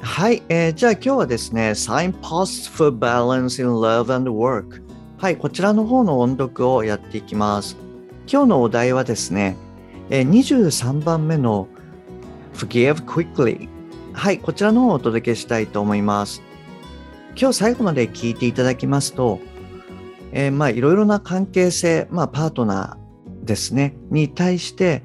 [0.00, 4.82] はい、えー、じゃあ今日はですね Signposts for Balance in Love and Work
[5.18, 7.76] はい、こちらの方の音読をやっていきます。
[8.30, 9.56] 今日のお題はですね、
[10.10, 11.66] えー、23番目の
[12.54, 13.68] Forgive Quickly
[14.12, 16.42] はい、こちらの方をお届けしたいと思います。
[17.36, 19.40] 今日最後まで聞いていただきますと、
[20.30, 25.02] えー、まあいろいろな関係性、まあパートナーですね、に対して、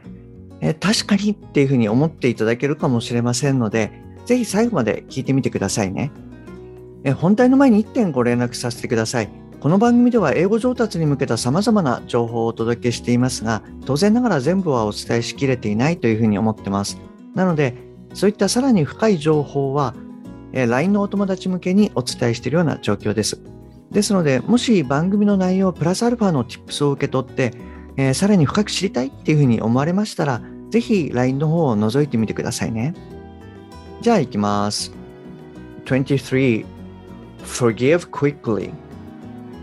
[0.61, 6.11] えー、確かにっていうふうに思っていただけるかもしれませんので、ぜひ最後まで聞いてみてくださいね。
[7.17, 9.30] 本題の前に1点ご連絡させてください。
[9.59, 16.99] この番組では英語上達に向けた様々な情報をお届けしていますが、当然ながら全部はお伝えしきれていないというふうに思ってます。
[17.33, 17.75] なので、
[18.13, 19.93] そういったさらに深い情報は、
[20.53, 23.41] え LINE のお友達向けにお伝えしているような状況です。
[23.91, 27.53] ですので、もし番組の内容プラスアルファの Tips を受け取って、
[27.97, 32.93] えー、さらに深く知りたいっていうふうに思われましたら、ぜひ LINE の方を覗いてみてくださいね。
[34.02, 34.92] じゃあ行きます。
[35.84, 36.64] 23.
[37.44, 38.72] Forgive quickly.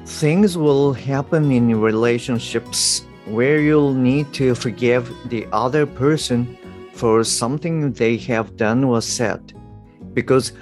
[0.05, 6.57] Things will happen in relationships where you'll need to forgive the other person
[6.93, 9.41] for something they have done or said
[10.15, 10.53] because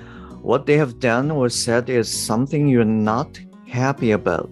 [0.41, 4.51] what they have done or said is something you're not happy about.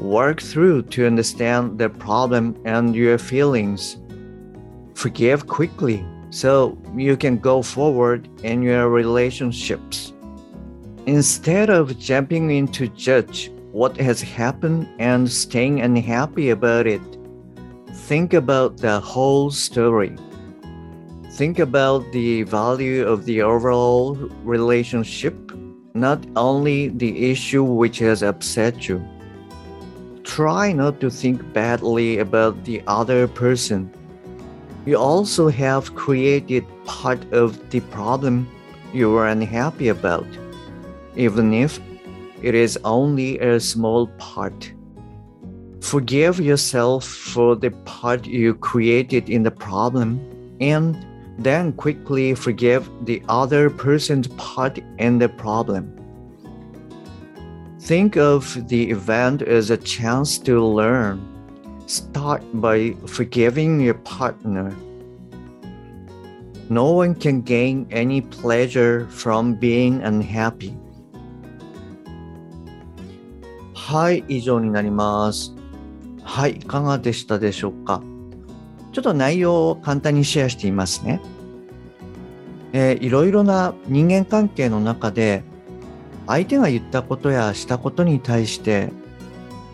[0.00, 3.98] Work through to understand the problem and your feelings.
[4.94, 10.13] Forgive quickly so you can go forward in your relationships.
[11.05, 17.01] Instead of jumping in to judge what has happened and staying unhappy about it,
[17.93, 20.15] think about the whole story
[21.39, 24.13] think about the value of the overall
[24.43, 25.33] relationship,
[25.93, 29.01] not only the issue which has upset you.
[30.23, 33.89] Try not to think badly about the other person.
[34.89, 38.49] You also have created part of the problem
[38.91, 40.25] you were unhappy about,
[41.15, 41.79] even if
[42.41, 44.73] it is only a small part.
[45.79, 50.19] Forgive yourself for the part you created in the problem
[50.59, 50.97] and
[51.37, 55.93] then quickly forgive the other person's part in the problem.
[57.79, 61.28] Think of the event as a chance to learn.
[61.89, 64.75] Start by forgiving your partner.
[66.69, 70.75] No one can gain any pleasure from being unhappy.
[73.73, 75.55] はい、以上になります。
[76.21, 78.03] はい、いかがでしたでしょうか？
[78.91, 81.19] ちょっと内容を簡単にシェアしていますね。
[82.71, 85.43] えー、いろいろな人間関係の中で
[86.27, 88.91] 相手が言ったことやしたことに対して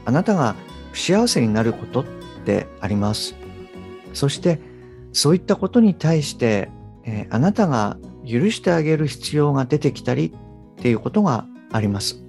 [0.05, 0.55] あなたが
[0.95, 2.06] 幸せになることっ
[2.45, 3.35] てあります。
[4.13, 4.59] そして
[5.13, 6.69] そういったことに対して、
[7.03, 10.34] え、あなたが許してあげる必要が出てきたり
[10.79, 12.22] っていうことがあります。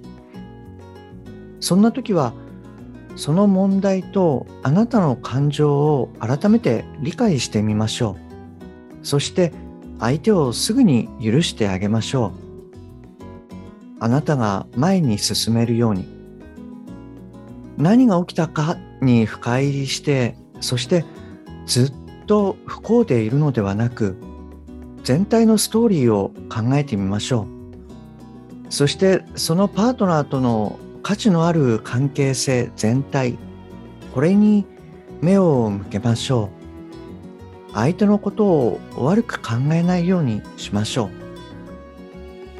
[1.59, 2.33] そんな時は
[3.15, 8.15] その問題とあなたの感情を改めて理解してみましょ
[9.01, 9.05] う。
[9.05, 9.51] そして
[9.99, 12.31] 相手をすぐに許してあげましょう。
[13.99, 16.16] あなたが前に進めるように。
[17.77, 21.05] 何が起きたかに深入りして、そして
[21.65, 21.93] ずっ
[22.25, 24.17] と不幸でいるのではなく、
[25.03, 27.57] 全体のストーリーを考えてみましょう。
[28.69, 33.37] そしてそのパートナーとの価値のある関係性全体
[34.13, 34.65] これに
[35.21, 36.49] 目を向けましょ
[37.69, 41.09] う相手のことを悪く考えないようにしましょう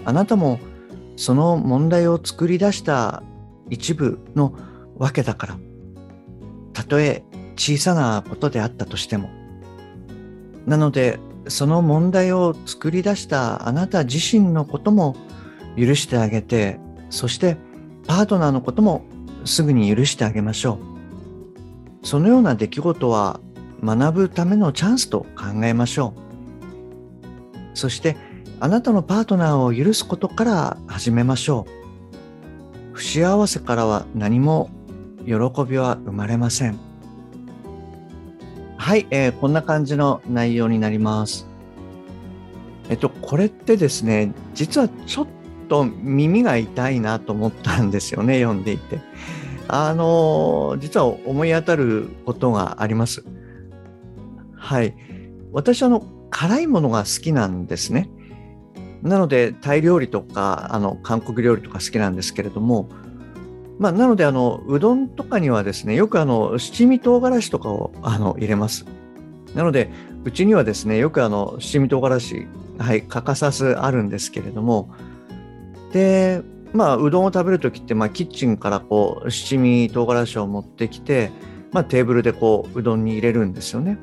[0.05, 0.59] あなたも
[1.17, 3.23] その問題を作り出した
[3.69, 4.53] 一部の
[4.97, 5.57] わけだから
[6.73, 7.23] たとえ
[7.55, 9.29] 小さなことであったとしても
[10.65, 15.15] なのでその問題を作り出したあなた自身のことも
[15.77, 16.79] 許してあげて
[17.09, 17.57] そして
[18.05, 19.05] パートナーのことも
[19.45, 20.79] すぐに許してあげましょ
[22.03, 22.05] う。
[22.05, 23.39] そのような出来事は
[23.83, 27.77] 学ぶためのチャンスと考えましょう。
[27.77, 28.17] そして
[28.59, 31.65] あなたのパートナーを許すことから始めましょ
[32.93, 32.95] う。
[32.95, 34.69] 不幸せからは何も
[35.27, 35.33] 喜
[35.69, 36.79] びは生まれません。
[38.77, 41.45] はい、えー、こんな感じの内容になります。
[42.89, 45.27] えっと、これってですね、実はちょっ
[45.67, 48.99] と耳が痛いなと思ったんですよね 読んでいて。
[49.69, 53.25] あの実は思い当たることがあります。
[54.55, 54.95] はい。
[55.51, 58.09] 私あの辛いものが好きなんですね。
[59.01, 62.87] なのでタイ料理とかあの韓国料理とか好きなんですけれども、
[63.79, 68.85] まあ、なのであのうどんとかにはですねよくあの七味唐辛子とかをあの入れます。
[69.53, 69.91] なので
[70.23, 72.47] うちにはですねよくあの七味唐辛子
[72.77, 74.89] はい欠かさずあるんですけれども
[75.93, 76.41] で
[76.73, 81.31] まあうどんを食べる時って、まあ、キッチンからこう七味唐辛子を持ってきて、
[81.71, 83.97] まあ、テーブルでこううどんに入れるんですよね。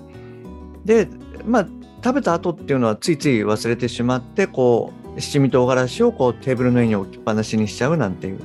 [0.84, 1.08] で
[1.46, 1.66] まあ
[2.02, 8.40] 食べた後っていうのはついつい忘れてしまってこう七味唐辛子をこうテーブルの上に置きっぱなしにしちゃうなんていう、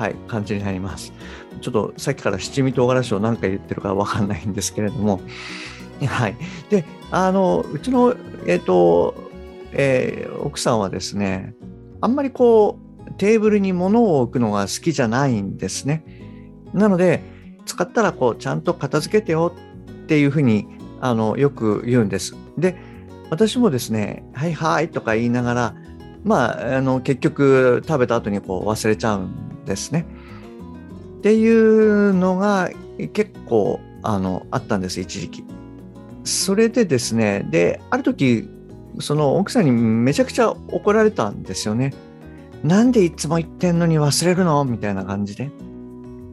[0.00, 1.12] はい、感じになります。
[1.60, 5.20] ちょっとさっきから七味唐辛子を何回言ってるかわかんないんですけれども、
[6.06, 6.36] はい。
[6.70, 8.16] で、あの、うちの、
[8.46, 9.14] えっ、ー、と、
[9.72, 11.54] えー、奥さんはですね、
[12.00, 16.02] あんまりこう、テーブルに物を置くのが好きじゃないんですね。
[16.72, 17.22] なので、
[17.66, 20.66] 使ったらこう、ちゃんと片付けてよっていうふうに、
[21.02, 22.34] あの、よく言うんです。
[22.56, 22.74] で、
[23.28, 25.74] 私もですね、はいはいとか言いながら、
[26.24, 30.04] まあ、あの、結局食べた後にこう忘れちゃうんですね。
[31.18, 32.70] っていうのが
[33.12, 35.44] 結構、あの、あったんです、一時期。
[36.24, 38.48] それでですね、で、ある時、
[38.98, 41.94] その奥さんにめちゃくちゃ怒られたんですよね。
[42.64, 44.64] なんでいつも言ってんのに忘れるの？
[44.64, 45.50] みたいな感じで。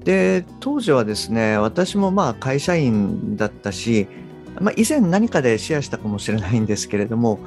[0.04, 4.08] で、当時はですね、私もまあ会社員だったし、
[4.60, 7.40] まあ、以前何かでシェアしたかもしれないんですけれども、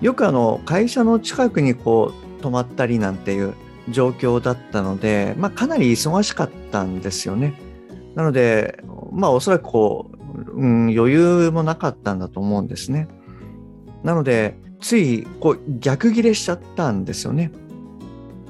[0.00, 3.54] よくあの会社の近くにこう泊まったりなんていう
[3.90, 7.54] 状況だったので、まあ、かなり忙しかったんですよね。
[8.14, 8.82] なので、
[9.12, 10.18] まあおそらくこう
[10.54, 13.08] うん、余裕もなかったんだと思うんですね。
[14.02, 17.50] なので、ついこう逆ギレしちゃったんですよね。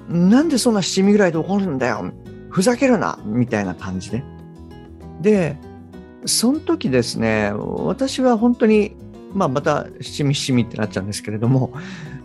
[0.09, 2.13] なんでそんな七味ぐらいで怒るんだよ
[2.49, 4.25] ふざけるなみたいな感じで。
[5.21, 5.57] で、
[6.25, 8.97] その時ですね、私は本当に、
[9.35, 11.73] まあまた七味七味ってなっちゃうんですけれども、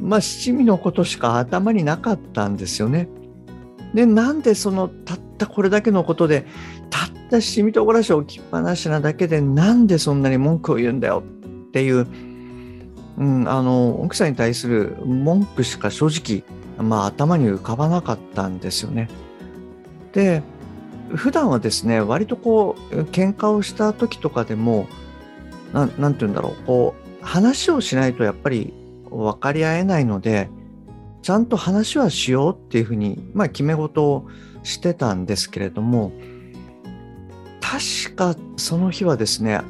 [0.03, 3.07] まあ七味のことしか頭になかったんですよね。
[3.94, 6.45] で、なんでそのたったこれだけのことで
[6.89, 11.23] たった七味唐辛子を置きっぱなしなだけでなんでそんなに文句を言うんだよ？
[11.67, 12.07] っていう、
[13.17, 16.44] うん、あの奥さんに対する文句しか正直、
[16.83, 19.09] まあ、頭に浮かばなかったんですよね。
[20.11, 20.44] で
[21.09, 24.88] 普段はですね割とこう喧嘩をした時とかでも
[25.73, 28.73] 何て言うんだろうこう話をしないとやっぱり
[29.18, 30.50] 分かり合えないので
[31.21, 34.27] ちゃんと話はしようっていうふうに、まあ、決め事を
[34.63, 36.12] してたんですけれども
[37.62, 39.62] 確かその日はですね、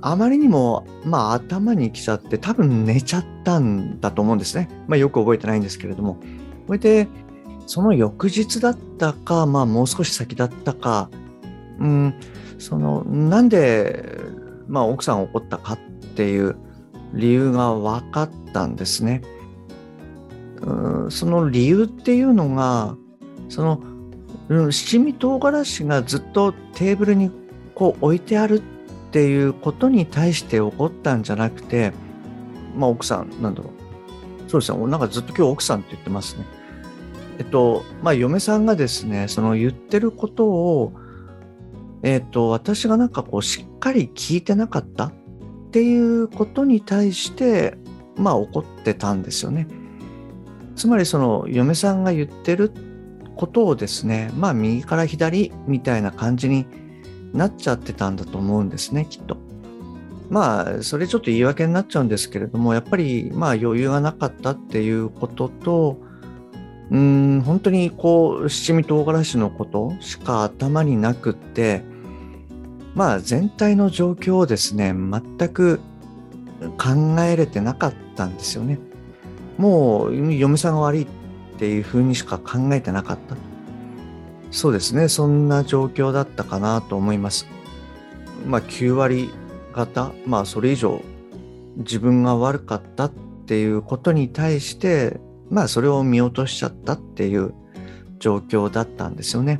[0.00, 4.68] あまりにも、まあ、頭にきちゃって、多分寝ちゃったんだと思うんですね。
[4.88, 6.18] まあ、よく覚えてないんですけれども。
[6.66, 7.08] それで、
[7.66, 11.08] その翌日だったか、まあ、もう少し先だったか、
[11.78, 12.14] うん、
[12.58, 14.18] その、なんで、
[14.66, 15.78] まあ、奥さん怒ったかっ
[16.16, 16.56] ていう
[17.12, 19.22] 理由が分かったんですね。
[21.10, 22.96] その理由っていうのが、
[23.48, 23.82] その、
[24.48, 27.30] うん、七味唐辛子がずっとテーブルに
[27.74, 28.62] こう置いてあるっ
[29.10, 31.92] ていうことに対して怒ったんじゃなくて、
[32.76, 34.50] まあ奥さん、なんだろう。
[34.50, 34.86] そうですね。
[34.86, 36.44] なんかずっと今日奥さんって言ってますね。
[37.38, 40.92] えっと、まあ嫁さんがですね、その言ってることを、
[42.02, 45.12] えっと、私がなんかこうしっかり聞いてなかった
[45.72, 47.78] っていうことに対して、
[48.14, 49.66] まあ怒ってたんですよね。
[50.76, 52.70] つまりその嫁さんが言ってる
[53.36, 56.66] ことをですね、まあ右から左みたいな感じに
[57.32, 59.38] なっちゃってたんだと思うんですね、きっと。
[60.28, 65.98] まあ、それちょっと言い訳になっちゃうんですけれども、やっぱり、まあ、余裕がなかったっていうことと、
[66.90, 71.82] うん、本当にこう、七味唐辛子のことしか頭になくって、
[72.94, 75.80] まあ、全体の状況をですね、全く
[76.78, 78.78] 考えれてなかったんですよね。
[79.58, 81.06] もう、嫁さんが悪いっ
[81.58, 83.36] ていうふうにしか考えてなかった。
[84.50, 87.46] そうですね、そんな状況だったかなと思います。
[88.46, 89.30] まあ、9割
[89.72, 91.00] 方、まあ、それ以上
[91.76, 93.12] 自分が悪かったっ
[93.46, 95.20] ていうことに対して、
[95.50, 97.54] まあ、それを見落としちゃったっていう
[98.18, 99.58] 状況だったんですよね。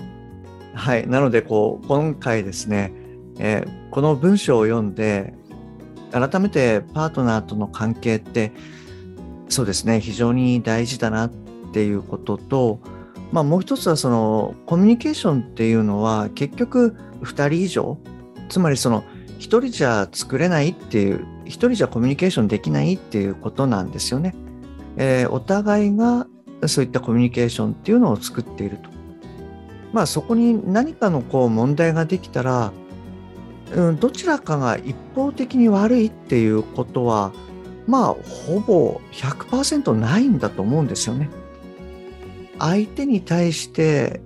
[0.74, 1.06] はい。
[1.06, 2.92] なので、こう、今回ですね、
[3.38, 5.34] えー、この文章を読んで、
[6.12, 8.52] 改めてパートナーとの関係って、
[9.48, 11.30] そうですね、非常に大事だなっ
[11.72, 12.80] ていうことと、
[13.32, 17.98] まあ、もう一つはそのコミュニケーションっていうのは結局2人以上
[18.50, 19.04] つまりその
[19.38, 24.34] 1人じゃ作れないっていう1人じゃコミュニケーションできないっていうことなんですよね。
[24.96, 26.26] えー、お互いが
[26.66, 28.90] そういったコミュニケーションっていうのを作っていると。
[29.92, 32.72] まあそこに何かのこう問題ができたら、
[33.74, 37.32] うん、どちらかが一方的に悪いっていうことは
[37.86, 41.30] まあほぼ100%ないんだと思うんですよね。
[42.58, 44.20] 相手に対して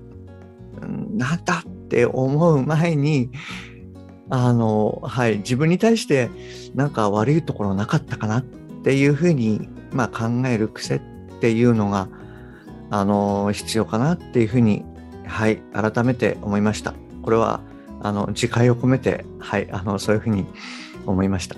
[0.81, 3.31] なんだって思う前に
[4.29, 6.31] あのはい自分に対して
[6.75, 11.01] なんか悪いところなかったかなっていうふうに、まあ、考える癖っ
[11.41, 12.09] ていうのが
[12.91, 14.85] あの必要かなっていうふうに
[15.27, 16.95] はい改めて思いました。
[17.23, 17.61] これは
[18.03, 20.47] あの自戒を込めてはいあのそういうふうに
[21.07, 21.57] 思いました。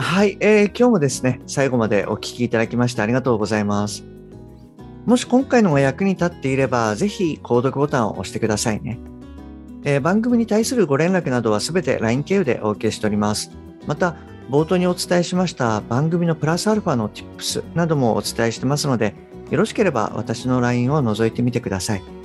[0.00, 4.04] はい、えー、今日もですね、最後までお聞きいただきましてありがとうございます。
[5.06, 8.98] もし今回のが役に立っていれば、ぜひ購読ボタンを押してくださいね。
[9.84, 13.50] えー、番組に対するご連絡などはすべて LINE 経由でお受けしております。
[13.86, 14.16] また、
[14.50, 19.14] 冒頭にお伝えしました番組のプラスアルファの Tips などもお伝えしてますので、
[19.50, 22.17] よろしければ私の LINE を覗いてみてください。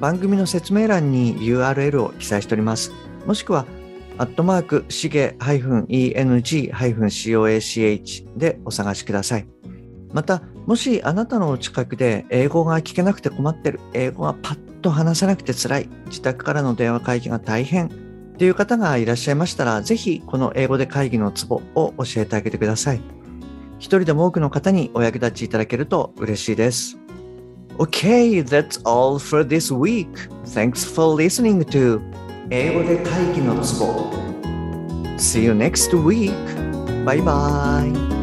[0.00, 2.92] 番組の説明欄に URL を記載しております。
[3.26, 3.66] もしくは、
[4.16, 9.46] アットマーク、しげ -eng-coach でお探しください。
[10.12, 17.90] また、もしあなたのお近くで英語が聞けなくて困ってる、英語がパッと話せなくて辛い、自宅からの電話会議が大変っ
[18.38, 23.00] ていう方がいらっしゃいましたら、ぜひこの英語で会議のツボを教えてあげてください。
[23.78, 26.97] 一人でも多くの方にお役立ちいただけると嬉しいです。
[27.79, 30.07] Okay, that's all for this week.
[30.53, 32.01] Thanks for listening to
[32.49, 34.11] 英語で会議のツボ
[35.17, 36.33] See you next week.
[37.05, 38.16] Bye bye.